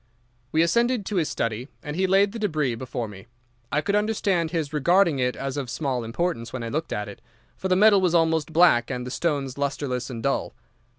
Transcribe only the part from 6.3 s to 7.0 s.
when I looked